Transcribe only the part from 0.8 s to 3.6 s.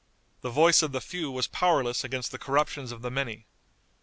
of the few was powerless against the corruptions of the many.